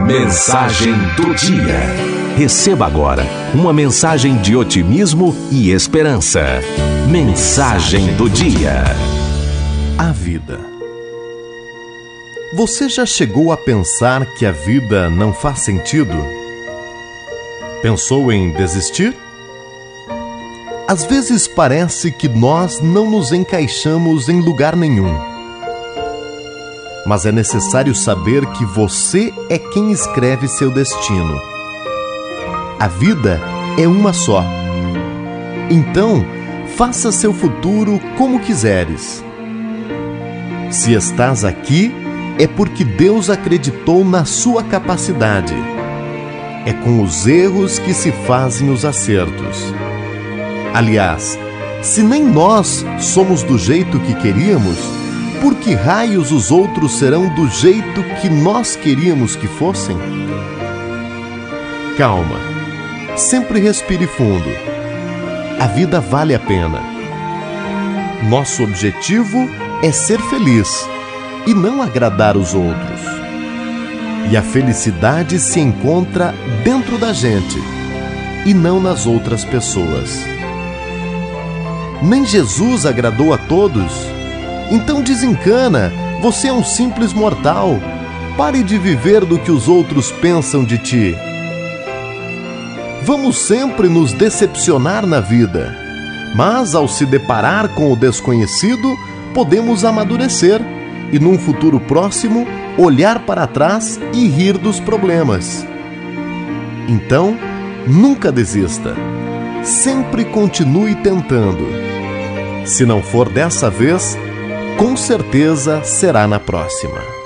Mensagem 0.00 0.94
do 1.14 1.32
dia. 1.32 1.78
Receba 2.36 2.86
agora 2.86 3.24
uma 3.54 3.72
mensagem 3.72 4.36
de 4.38 4.56
otimismo 4.56 5.32
e 5.48 5.70
esperança. 5.70 6.42
Mensagem 7.08 8.16
do 8.16 8.28
dia. 8.28 8.82
A 9.96 10.10
vida. 10.10 10.58
Você 12.54 12.88
já 12.88 13.06
chegou 13.06 13.52
a 13.52 13.56
pensar 13.56 14.26
que 14.34 14.44
a 14.44 14.50
vida 14.50 15.08
não 15.08 15.32
faz 15.32 15.60
sentido? 15.60 16.16
Pensou 17.80 18.32
em 18.32 18.52
desistir? 18.54 19.16
Às 20.88 21.04
vezes 21.04 21.46
parece 21.46 22.10
que 22.10 22.28
nós 22.28 22.80
não 22.80 23.08
nos 23.08 23.30
encaixamos 23.30 24.28
em 24.28 24.40
lugar 24.40 24.74
nenhum 24.74 25.31
mas 27.04 27.26
é 27.26 27.32
necessário 27.32 27.94
saber 27.94 28.46
que 28.52 28.64
você 28.64 29.32
é 29.48 29.58
quem 29.58 29.90
escreve 29.90 30.46
seu 30.48 30.70
destino. 30.70 31.40
A 32.78 32.88
vida 32.88 33.40
é 33.78 33.86
uma 33.86 34.12
só. 34.12 34.44
Então, 35.70 36.24
faça 36.76 37.12
seu 37.12 37.32
futuro 37.32 38.00
como 38.16 38.40
quiseres. 38.40 39.24
Se 40.70 40.92
estás 40.92 41.44
aqui, 41.44 41.92
é 42.38 42.46
porque 42.46 42.84
Deus 42.84 43.28
acreditou 43.30 44.04
na 44.04 44.24
sua 44.24 44.62
capacidade. 44.62 45.54
É 46.64 46.72
com 46.72 47.02
os 47.02 47.26
erros 47.26 47.78
que 47.78 47.92
se 47.92 48.12
fazem 48.12 48.70
os 48.70 48.84
acertos. 48.84 49.74
Aliás, 50.72 51.38
se 51.82 52.02
nem 52.02 52.24
nós 52.24 52.84
somos 53.00 53.42
do 53.42 53.58
jeito 53.58 53.98
que 54.00 54.14
queríamos, 54.14 54.78
por 55.42 55.56
que 55.56 55.74
raios 55.74 56.30
os 56.30 56.52
outros 56.52 56.92
serão 57.00 57.28
do 57.34 57.48
jeito 57.48 58.04
que 58.20 58.30
nós 58.30 58.76
queríamos 58.76 59.34
que 59.34 59.48
fossem? 59.48 59.96
Calma, 61.98 62.38
sempre 63.16 63.58
respire 63.58 64.06
fundo. 64.06 64.48
A 65.58 65.66
vida 65.66 66.00
vale 66.00 66.32
a 66.32 66.38
pena. 66.38 66.80
Nosso 68.28 68.62
objetivo 68.62 69.50
é 69.82 69.90
ser 69.90 70.20
feliz 70.20 70.88
e 71.44 71.52
não 71.52 71.82
agradar 71.82 72.36
os 72.36 72.54
outros. 72.54 73.00
E 74.30 74.36
a 74.36 74.42
felicidade 74.42 75.40
se 75.40 75.58
encontra 75.58 76.32
dentro 76.62 76.96
da 76.98 77.12
gente 77.12 77.58
e 78.46 78.54
não 78.54 78.80
nas 78.80 79.06
outras 79.06 79.44
pessoas. 79.44 80.24
Nem 82.00 82.24
Jesus 82.24 82.86
agradou 82.86 83.34
a 83.34 83.38
todos 83.38 84.11
então 84.72 85.02
desencana, 85.02 85.92
você 86.22 86.48
é 86.48 86.52
um 86.52 86.64
simples 86.64 87.12
mortal. 87.12 87.78
Pare 88.38 88.62
de 88.62 88.78
viver 88.78 89.22
do 89.22 89.38
que 89.38 89.52
os 89.52 89.68
outros 89.68 90.10
pensam 90.10 90.64
de 90.64 90.78
ti. 90.78 91.14
Vamos 93.02 93.36
sempre 93.36 93.86
nos 93.86 94.14
decepcionar 94.14 95.06
na 95.06 95.20
vida, 95.20 95.76
mas 96.34 96.74
ao 96.74 96.88
se 96.88 97.04
deparar 97.04 97.68
com 97.74 97.92
o 97.92 97.96
desconhecido, 97.96 98.96
podemos 99.34 99.84
amadurecer 99.84 100.58
e, 101.12 101.18
num 101.18 101.38
futuro 101.38 101.78
próximo, 101.78 102.46
olhar 102.78 103.26
para 103.26 103.46
trás 103.46 104.00
e 104.14 104.26
rir 104.26 104.56
dos 104.56 104.80
problemas. 104.80 105.66
Então, 106.88 107.36
nunca 107.86 108.32
desista. 108.32 108.96
Sempre 109.62 110.24
continue 110.24 110.94
tentando. 110.94 111.66
Se 112.64 112.86
não 112.86 113.02
for 113.02 113.28
dessa 113.28 113.68
vez, 113.68 114.16
com 114.78 114.96
certeza 114.96 115.82
será 115.84 116.26
na 116.26 116.40
próxima. 116.40 117.21